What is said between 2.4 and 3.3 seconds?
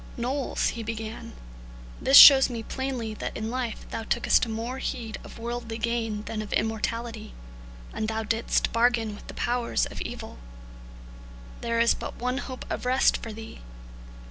me plainly